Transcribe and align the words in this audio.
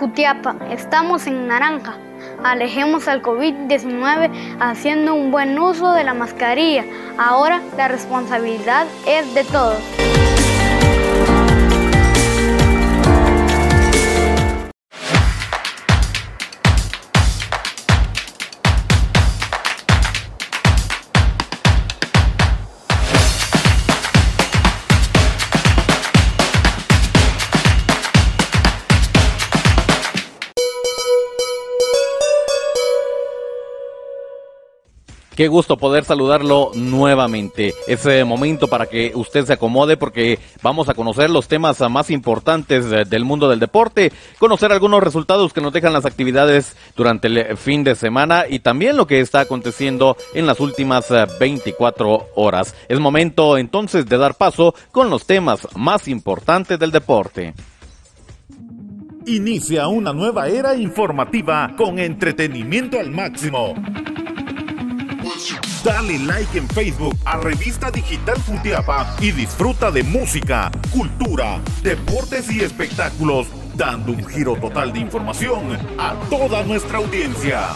Jutiapa, 0.00 0.56
estamos 0.70 1.26
en 1.26 1.46
naranja. 1.46 1.98
Alejemos 2.42 3.06
al 3.06 3.20
COVID-19 3.20 4.30
haciendo 4.58 5.14
un 5.14 5.30
buen 5.30 5.58
uso 5.58 5.92
de 5.92 6.04
la 6.04 6.14
mascarilla. 6.14 6.86
Ahora 7.18 7.60
la 7.76 7.86
responsabilidad 7.88 8.86
es 9.06 9.34
de 9.34 9.44
todos. 9.44 10.39
Qué 35.40 35.48
gusto 35.48 35.78
poder 35.78 36.04
saludarlo 36.04 36.70
nuevamente. 36.74 37.72
Es 37.88 38.04
eh, 38.04 38.26
momento 38.26 38.68
para 38.68 38.84
que 38.84 39.12
usted 39.14 39.46
se 39.46 39.54
acomode 39.54 39.96
porque 39.96 40.38
vamos 40.62 40.90
a 40.90 40.94
conocer 40.94 41.30
los 41.30 41.48
temas 41.48 41.80
más 41.88 42.10
importantes 42.10 42.84
eh, 42.92 43.04
del 43.08 43.24
mundo 43.24 43.48
del 43.48 43.58
deporte, 43.58 44.12
conocer 44.38 44.70
algunos 44.70 45.02
resultados 45.02 45.54
que 45.54 45.62
nos 45.62 45.72
dejan 45.72 45.94
las 45.94 46.04
actividades 46.04 46.76
durante 46.94 47.28
el 47.28 47.38
eh, 47.38 47.56
fin 47.56 47.84
de 47.84 47.94
semana 47.94 48.44
y 48.50 48.58
también 48.58 48.98
lo 48.98 49.06
que 49.06 49.20
está 49.20 49.40
aconteciendo 49.40 50.14
en 50.34 50.46
las 50.46 50.60
últimas 50.60 51.08
24 51.40 52.32
horas. 52.34 52.74
Es 52.86 53.00
momento 53.00 53.56
entonces 53.56 54.04
de 54.04 54.18
dar 54.18 54.34
paso 54.34 54.74
con 54.92 55.08
los 55.08 55.24
temas 55.24 55.66
más 55.74 56.06
importantes 56.06 56.78
del 56.78 56.90
deporte. 56.90 57.54
Inicia 59.24 59.88
una 59.88 60.12
nueva 60.12 60.48
era 60.48 60.76
informativa 60.76 61.72
con 61.78 61.98
entretenimiento 61.98 63.00
al 63.00 63.10
máximo. 63.10 63.74
Dale 65.84 66.18
like 66.18 66.58
en 66.58 66.68
Facebook 66.68 67.16
a 67.24 67.38
Revista 67.38 67.90
Digital 67.90 68.36
Futiapa 68.40 69.16
y 69.20 69.30
disfruta 69.32 69.90
de 69.90 70.02
música, 70.02 70.70
cultura, 70.92 71.60
deportes 71.82 72.50
y 72.50 72.60
espectáculos, 72.60 73.46
dando 73.74 74.12
un 74.12 74.26
giro 74.26 74.56
total 74.56 74.92
de 74.92 75.00
información 75.00 75.78
a 75.98 76.14
toda 76.28 76.62
nuestra 76.64 76.98
audiencia. 76.98 77.68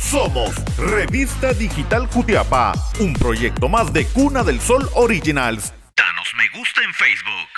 Somos 0.00 0.54
Revista 0.76 1.52
Digital 1.52 2.08
Futiapa, 2.08 2.72
un 3.00 3.12
proyecto 3.12 3.68
más 3.68 3.92
de 3.92 4.06
Cuna 4.06 4.42
del 4.42 4.60
Sol 4.60 4.88
Originals. 4.94 5.72
Danos 5.96 6.28
me 6.36 6.58
gusta 6.58 6.82
en 6.82 6.92
Facebook. 6.94 7.55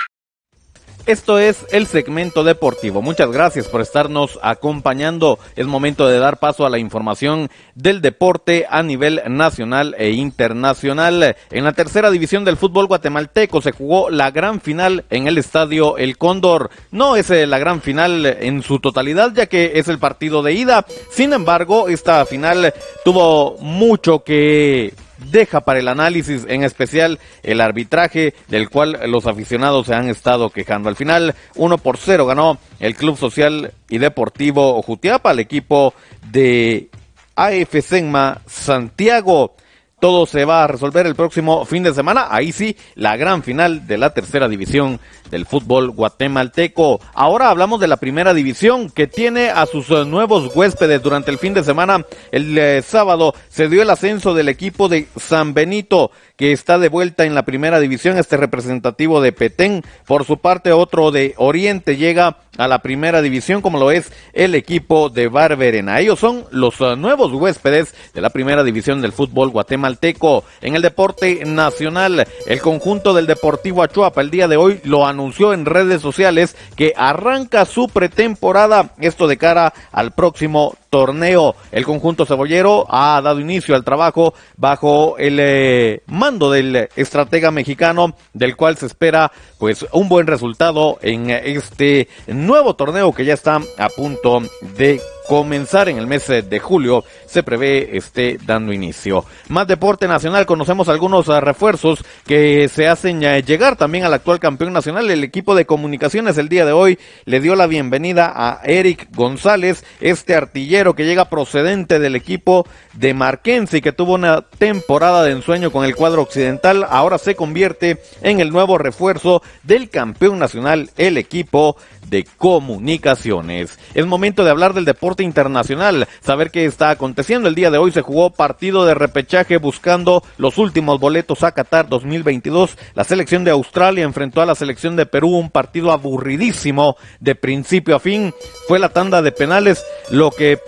Esto 1.09 1.39
es 1.39 1.65
el 1.73 1.87
segmento 1.87 2.45
deportivo. 2.45 3.01
Muchas 3.01 3.31
gracias 3.31 3.67
por 3.67 3.81
estarnos 3.81 4.39
acompañando. 4.43 5.39
Es 5.57 5.67
momento 5.67 6.07
de 6.07 6.19
dar 6.19 6.37
paso 6.37 6.67
a 6.67 6.69
la 6.69 6.79
información 6.79 7.49
del 7.75 8.03
deporte 8.03 8.67
a 8.69 8.83
nivel 8.83 9.23
nacional 9.27 9.97
e 9.97 10.11
internacional. 10.11 11.35
En 11.51 11.65
la 11.65 11.73
tercera 11.73 12.11
división 12.11 12.45
del 12.45 12.59
fútbol 12.59 12.89
guatemalteco 12.89 13.63
se 13.63 13.73
jugó 13.73 14.11
la 14.11 14.31
gran 14.33 14.61
final 14.61 15.07
en 15.09 15.29
el 15.29 15.39
estadio 15.39 15.97
El 15.97 16.19
Cóndor. 16.19 16.69
No 16.91 17.17
es 17.17 17.31
eh, 17.31 17.47
la 17.47 17.59
gran 17.59 17.81
final 17.81 18.27
en 18.27 18.63
su 18.63 18.79
totalidad 18.79 19.33
ya 19.33 19.47
que 19.47 19.73
es 19.77 19.89
el 19.89 19.99
partido 19.99 20.43
de 20.43 20.53
ida. 20.53 20.85
Sin 21.11 21.33
embargo, 21.33 21.89
esta 21.89 22.27
final 22.27 22.75
tuvo 23.03 23.57
mucho 23.61 24.23
que 24.25 24.93
deja 25.31 25.61
para 25.61 25.79
el 25.79 25.89
análisis, 25.89 26.45
en 26.49 26.65
especial 26.65 27.19
el 27.43 27.61
arbitraje 27.61 28.35
del 28.49 28.71
cual 28.71 28.99
los 29.07 29.27
aficionados 29.27 29.87
se 29.87 29.95
han 29.95 30.09
estado 30.09 30.51
quejando. 30.51 30.89
Al 30.89 30.97
final, 30.97 31.35
1 31.57 31.79
por 31.79 31.97
0 31.99 32.27
ganó 32.27 32.59
el 32.81 32.95
Club 32.95 33.17
Social 33.17 33.73
y 33.89 33.99
Deportivo 33.99 34.81
Jutiapa, 34.83 35.33
el 35.33 35.41
equipo 35.41 35.95
de 36.31 36.89
AF 37.37 37.85
Senma 37.85 38.41
Santiago. 38.47 39.55
Todo 40.01 40.27
se 40.27 40.45
va 40.45 40.63
a 40.63 40.67
resolver 40.69 41.07
el 41.07 41.17
próximo 41.17 41.65
fin 41.65 41.83
de 41.83 41.93
semana. 41.93 42.29
Ahí 42.31 42.53
sí, 42.53 42.77
la 42.95 43.17
gran 43.17 43.43
final 43.43 43.87
de 43.87 43.99
la 43.99 44.15
tercera 44.15 44.49
división 44.49 45.01
del 45.31 45.47
fútbol 45.47 45.91
guatemalteco. 45.91 47.01
Ahora 47.15 47.51
hablamos 47.51 47.81
de 47.81 47.89
la 47.89 47.97
primera 47.97 48.35
división 48.35 48.91
que 48.91 49.07
tiene 49.07 49.51
a 49.51 49.67
sus 49.67 49.91
eh, 49.91 50.05
nuevos 50.05 50.55
huéspedes 50.55 51.03
durante 51.03 51.31
el 51.31 51.39
fin 51.39 51.55
de 51.55 51.65
semana. 51.65 52.05
El 52.33 52.57
eh, 52.57 52.83
sábado 52.83 53.35
se 53.49 53.69
dio 53.69 53.83
el 53.83 53.91
ascenso 53.91 54.35
del 54.35 54.49
equipo 54.49 54.89
de 54.89 55.09
San 55.17 55.55
Benito 55.55 56.11
que 56.39 56.53
está 56.53 56.79
de 56.79 56.89
vuelta 56.89 57.25
en 57.25 57.35
la 57.35 57.45
primera 57.45 57.81
división, 57.81 58.17
este 58.17 58.37
representativo 58.37 59.21
de 59.21 59.33
Petén. 59.33 59.83
Por 60.07 60.25
su 60.25 60.39
parte, 60.39 60.71
otro 60.71 61.11
de 61.11 61.35
Oriente 61.37 61.97
llega 61.97 62.37
a 62.57 62.69
la 62.69 62.79
primera 62.79 63.21
división, 63.23 63.61
como 63.61 63.79
lo 63.79 63.91
es 63.91 64.13
el 64.33 64.55
equipo 64.55 65.11
de 65.11 65.27
Barberena. 65.27 65.99
Ellos 65.99 66.21
son 66.21 66.45
los 66.53 66.81
uh, 66.81 66.95
nuevos 66.95 67.33
huéspedes 67.33 67.93
de 68.15 68.21
la 68.21 68.31
primera 68.31 68.63
división 68.63 69.03
del 69.03 69.13
fútbol 69.13 69.51
guatemalteco. 69.51 70.45
En 70.61 70.77
el 70.77 70.83
deporte 70.83 71.45
nacional, 71.45 72.25
el 72.47 72.61
conjunto 72.61 73.15
del 73.15 73.27
Deportivo 73.27 73.83
Achuapa 73.83 74.21
el 74.21 74.31
día 74.31 74.47
de 74.47 74.57
hoy 74.57 74.81
lo 74.85 75.07
anunció 75.07 75.18
en 75.53 75.65
redes 75.65 76.01
sociales 76.01 76.57
que 76.77 76.93
arranca 76.97 77.65
su 77.65 77.89
pretemporada, 77.89 78.91
esto 79.01 79.27
de 79.27 79.37
cara 79.37 79.75
al 79.91 80.13
próximo 80.13 80.77
torneo. 80.91 81.57
El 81.73 81.85
conjunto 81.85 82.25
cebollero 82.25 82.87
ha 82.89 83.21
dado 83.21 83.41
inicio 83.41 83.75
al 83.75 83.85
trabajo 83.85 84.35
bajo 84.57 85.19
el 85.19 85.39
eh, 85.41 86.03
mando 86.07 86.51
del 86.51 86.89
estratega 86.95 87.51
mexicano, 87.51 88.15
del 88.33 88.57
cual 88.57 88.77
se 88.77 88.87
espera 88.87 89.33
pues 89.59 89.85
un 89.93 90.09
buen 90.09 90.27
resultado 90.27 90.99
en 91.03 91.31
este 91.31 92.09
nuevo 92.29 92.77
torneo 92.77 93.13
que 93.13 93.25
ya 93.25 93.35
está 93.35 93.61
a 93.79 93.89
punto 93.89 94.41
de 94.77 95.01
comenzar 95.29 95.91
en 95.91 95.99
el 95.99 96.07
mes 96.07 96.27
de 96.27 96.59
julio, 96.59 97.05
se 97.27 97.43
prevé 97.43 97.99
esté 97.99 98.39
dando 98.47 98.73
inicio. 98.73 99.27
Más 99.49 99.67
deporte 99.67 100.09
nacional, 100.09 100.47
conocemos 100.47 100.89
algunos 100.89 101.29
ah, 101.29 101.41
refuerzos 101.41 102.03
que 102.27 102.67
se 102.69 102.89
hacen 102.89 103.23
eh, 103.23 103.43
llegar 103.43 103.77
también 103.77 104.05
al 104.05 104.15
actual 104.15 104.41
campeón 104.41 104.73
nacional. 104.73 105.11
El 105.11 105.23
equipo 105.23 105.55
de 105.55 105.67
comunicaciones 105.67 106.39
el 106.39 106.49
día 106.49 106.65
de 106.65 106.73
hoy 106.73 106.99
le 107.27 107.41
dio 107.41 107.57
la 107.57 107.67
bienvenida 107.67 108.33
a 108.35 108.63
Eric 108.65 109.09
González, 109.15 109.85
este 110.01 110.35
artillero 110.35 110.95
que 110.95 111.05
llega 111.05 111.29
procedente 111.29 111.99
del 111.99 112.17
equipo 112.17 112.67
de 112.95 113.13
Marquense 113.13 113.79
y 113.79 113.81
que 113.83 113.93
tuvo 113.93 114.15
una 114.15 114.41
temporada 114.41 115.23
de 115.25 115.33
ensueño 115.33 115.71
con 115.71 115.85
el 115.85 115.95
cuadro 115.95 116.23
occidental. 116.23 116.87
Ahora 116.89 117.19
se 117.19 117.35
convierte 117.35 118.01
en 118.23 118.41
el 118.41 118.49
nuevo 118.49 118.79
refuerzo 118.79 119.43
del 119.63 119.91
campeón 119.91 120.39
nacional, 120.39 120.91
el 120.97 121.19
equipo 121.19 121.77
de 122.09 122.25
comunicaciones. 122.25 123.79
Es 123.95 124.07
momento 124.07 124.43
de 124.43 124.51
hablar 124.51 124.73
del 124.73 124.87
deporte 124.87 125.18
internacional, 125.23 126.09
saber 126.21 126.51
qué 126.51 126.65
está 126.65 126.91
aconteciendo. 126.91 127.49
El 127.49 127.55
día 127.55 127.71
de 127.71 127.79
hoy 127.79 127.93
se 127.93 128.03
jugó 128.03 128.31
partido 128.31 128.85
de 128.85 128.95
repechaje 128.95 129.57
buscando 129.59 130.23
los 130.37 130.59
últimos 130.59 131.01
boletos 131.01 131.43
a 131.43 131.53
Qatar 131.53 131.89
2022. 131.89 132.77
La 132.95 133.05
selección 133.05 133.45
de 133.45 133.51
Australia 133.51 134.05
enfrentó 134.05 134.41
a 134.41 134.47
la 134.47 134.55
selección 134.55 134.97
de 134.97 135.07
Perú, 135.07 135.31
un 135.31 135.51
partido 135.51 135.93
aburridísimo 135.93 136.97
de 137.21 137.35
principio 137.35 137.97
a 137.97 138.01
fin. 138.01 138.35
Fue 138.67 138.79
la 138.79 138.91
tanda 138.91 139.23
de 139.23 139.33
penales 139.33 139.85
lo 140.11 140.31
que 140.31 140.59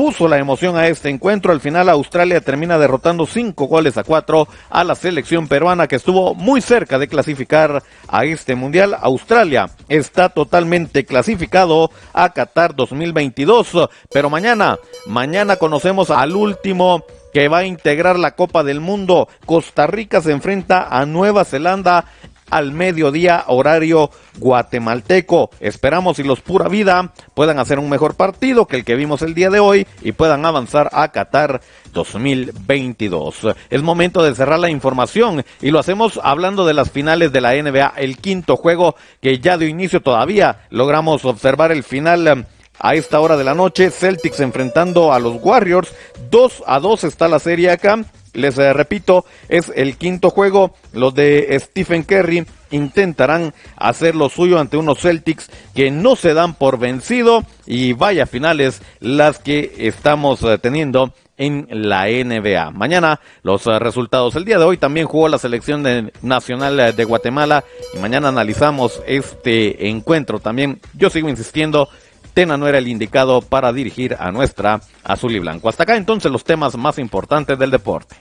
puso 0.00 0.28
la 0.28 0.38
emoción 0.38 0.78
a 0.78 0.88
este 0.88 1.10
encuentro. 1.10 1.52
Al 1.52 1.60
final 1.60 1.90
Australia 1.90 2.40
termina 2.40 2.78
derrotando 2.78 3.26
cinco 3.26 3.66
goles 3.66 3.98
a 3.98 4.02
cuatro 4.02 4.48
a 4.70 4.82
la 4.82 4.94
selección 4.94 5.46
peruana 5.46 5.88
que 5.88 5.96
estuvo 5.96 6.34
muy 6.34 6.62
cerca 6.62 6.98
de 6.98 7.06
clasificar 7.06 7.82
a 8.08 8.24
este 8.24 8.54
mundial. 8.54 8.96
Australia 8.98 9.68
está 9.90 10.30
totalmente 10.30 11.04
clasificado 11.04 11.90
a 12.14 12.32
Qatar 12.32 12.74
2022, 12.74 13.90
pero 14.10 14.30
mañana, 14.30 14.78
mañana 15.04 15.56
conocemos 15.56 16.08
al 16.08 16.34
último 16.34 17.04
que 17.32 17.48
va 17.48 17.58
a 17.58 17.64
integrar 17.66 18.18
la 18.18 18.34
Copa 18.34 18.64
del 18.64 18.80
Mundo. 18.80 19.28
Costa 19.46 19.86
Rica 19.86 20.20
se 20.20 20.32
enfrenta 20.32 20.88
a 20.90 21.06
Nueva 21.06 21.44
Zelanda 21.44 22.06
al 22.50 22.72
mediodía 22.72 23.44
horario 23.46 24.10
guatemalteco. 24.38 25.50
Esperamos 25.60 26.18
y 26.18 26.24
los 26.24 26.40
pura 26.40 26.68
vida 26.68 27.12
puedan 27.34 27.58
hacer 27.58 27.78
un 27.78 27.88
mejor 27.88 28.14
partido 28.14 28.66
que 28.66 28.76
el 28.76 28.84
que 28.84 28.96
vimos 28.96 29.22
el 29.22 29.34
día 29.34 29.50
de 29.50 29.60
hoy 29.60 29.86
y 30.02 30.12
puedan 30.12 30.44
avanzar 30.44 30.90
a 30.92 31.08
Qatar 31.08 31.60
2022. 31.92 33.48
Es 33.70 33.82
momento 33.82 34.22
de 34.22 34.34
cerrar 34.34 34.58
la 34.58 34.70
información 34.70 35.44
y 35.60 35.70
lo 35.70 35.78
hacemos 35.78 36.20
hablando 36.22 36.66
de 36.66 36.74
las 36.74 36.90
finales 36.90 37.32
de 37.32 37.40
la 37.40 37.54
NBA, 37.54 37.94
el 37.96 38.18
quinto 38.18 38.56
juego 38.56 38.96
que 39.20 39.38
ya 39.38 39.58
dio 39.58 39.68
inicio 39.68 40.00
todavía. 40.00 40.66
Logramos 40.70 41.24
observar 41.24 41.72
el 41.72 41.82
final 41.82 42.28
um, 42.32 42.44
a 42.78 42.94
esta 42.94 43.20
hora 43.20 43.36
de 43.36 43.44
la 43.44 43.54
noche. 43.54 43.90
Celtics 43.90 44.40
enfrentando 44.40 45.12
a 45.12 45.18
los 45.18 45.36
Warriors. 45.40 45.92
2 46.30 46.64
a 46.66 46.80
2 46.80 47.04
está 47.04 47.28
la 47.28 47.38
serie 47.38 47.70
acá. 47.70 48.04
Les 48.32 48.56
eh, 48.58 48.72
repito, 48.72 49.24
es 49.48 49.72
el 49.74 49.96
quinto 49.96 50.30
juego. 50.30 50.74
Los 50.92 51.14
de 51.14 51.56
Stephen 51.60 52.04
Curry 52.04 52.46
intentarán 52.70 53.52
hacer 53.76 54.14
lo 54.14 54.28
suyo 54.28 54.60
ante 54.60 54.76
unos 54.76 55.00
Celtics 55.00 55.50
que 55.74 55.90
no 55.90 56.14
se 56.14 56.34
dan 56.34 56.54
por 56.54 56.78
vencido 56.78 57.44
y 57.66 57.92
vaya 57.92 58.26
finales 58.26 58.82
las 59.00 59.38
que 59.38 59.72
estamos 59.78 60.42
eh, 60.42 60.58
teniendo 60.58 61.12
en 61.36 61.66
la 61.70 62.04
NBA. 62.06 62.70
Mañana 62.70 63.20
los 63.42 63.66
eh, 63.66 63.78
resultados. 63.78 64.36
El 64.36 64.44
día 64.44 64.58
de 64.58 64.64
hoy 64.64 64.76
también 64.76 65.06
jugó 65.06 65.28
la 65.28 65.38
selección 65.38 66.12
nacional 66.22 66.94
de 66.94 67.04
Guatemala 67.04 67.64
y 67.94 67.98
mañana 67.98 68.28
analizamos 68.28 69.02
este 69.06 69.88
encuentro 69.88 70.38
también. 70.38 70.80
Yo 70.94 71.10
sigo 71.10 71.28
insistiendo 71.28 71.88
Tena 72.34 72.56
no 72.56 72.68
era 72.68 72.78
el 72.78 72.88
indicado 72.88 73.42
para 73.42 73.72
dirigir 73.72 74.16
a 74.18 74.30
nuestra 74.30 74.80
azul 75.04 75.34
y 75.34 75.38
blanco. 75.38 75.68
Hasta 75.68 75.82
acá 75.82 75.96
entonces 75.96 76.30
los 76.30 76.44
temas 76.44 76.76
más 76.76 76.98
importantes 76.98 77.58
del 77.58 77.70
deporte. 77.70 78.16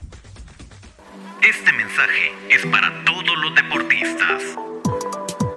Este 1.41 1.71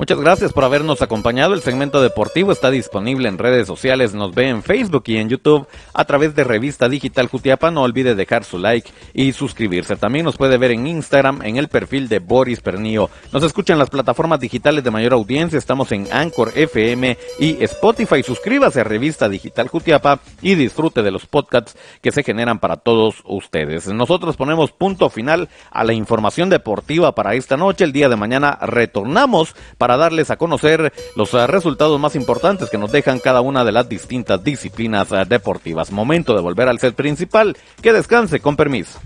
Muchas 0.00 0.18
gracias 0.18 0.54
por 0.54 0.64
habernos 0.64 1.02
acompañado. 1.02 1.52
El 1.52 1.60
segmento 1.60 2.00
deportivo 2.00 2.52
está 2.52 2.70
disponible 2.70 3.28
en 3.28 3.36
redes 3.36 3.66
sociales. 3.66 4.14
Nos 4.14 4.34
ve 4.34 4.48
en 4.48 4.62
Facebook 4.62 5.02
y 5.08 5.18
en 5.18 5.28
YouTube 5.28 5.68
a 5.92 6.06
través 6.06 6.34
de 6.34 6.42
Revista 6.42 6.88
Digital 6.88 7.28
Jutiapa. 7.28 7.70
No 7.70 7.82
olvide 7.82 8.14
dejar 8.14 8.44
su 8.44 8.58
like 8.58 8.90
y 9.12 9.34
suscribirse. 9.34 9.96
También 9.96 10.24
nos 10.24 10.38
puede 10.38 10.56
ver 10.56 10.70
en 10.70 10.86
Instagram 10.86 11.42
en 11.42 11.58
el 11.58 11.68
perfil 11.68 12.08
de 12.08 12.18
Boris 12.18 12.62
Pernillo. 12.62 13.10
Nos 13.30 13.42
escuchan 13.42 13.78
las 13.78 13.90
plataformas 13.90 14.40
digitales 14.40 14.82
de 14.82 14.90
mayor 14.90 15.12
audiencia. 15.12 15.58
Estamos 15.58 15.92
en 15.92 16.08
Anchor 16.10 16.52
FM 16.54 17.18
y 17.38 17.62
Spotify. 17.62 18.22
Suscríbase 18.22 18.80
a 18.80 18.84
Revista 18.84 19.28
Digital 19.28 19.68
Jutiapa 19.68 20.20
y 20.40 20.54
disfrute 20.54 21.02
de 21.02 21.10
los 21.10 21.26
podcasts 21.26 21.76
que 22.00 22.10
se 22.10 22.22
generan 22.22 22.58
para 22.58 22.76
todos 22.76 23.16
ustedes. 23.26 23.86
Nosotros 23.88 24.38
ponemos 24.38 24.72
punto 24.72 25.10
final 25.10 25.50
a 25.70 25.84
la 25.84 25.92
información 25.92 26.48
deportiva 26.48 27.14
para 27.14 27.34
esta 27.34 27.58
noche. 27.58 27.84
El 27.84 27.92
día 27.92 28.08
de 28.08 28.16
mañana 28.16 28.58
retornamos 28.62 29.54
para 29.76 29.89
para 29.90 30.04
darles 30.04 30.30
a 30.30 30.36
conocer 30.36 30.92
los 31.16 31.34
eh, 31.34 31.48
resultados 31.48 31.98
más 31.98 32.14
importantes 32.14 32.70
que 32.70 32.78
nos 32.78 32.92
dejan 32.92 33.18
cada 33.18 33.40
una 33.40 33.64
de 33.64 33.72
las 33.72 33.88
distintas 33.88 34.44
disciplinas 34.44 35.10
eh, 35.10 35.24
deportivas. 35.28 35.90
Momento 35.90 36.32
de 36.32 36.40
volver 36.40 36.68
al 36.68 36.78
set 36.78 36.94
principal. 36.94 37.56
Que 37.82 37.92
descanse, 37.92 38.38
con 38.38 38.54
permiso. 38.54 39.00